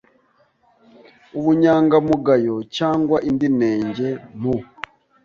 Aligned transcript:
ubunyangamugayo 1.37 2.55
cyangwa 2.77 3.17
indi 3.29 3.47
nenge 3.57 4.07
mu 4.39 4.55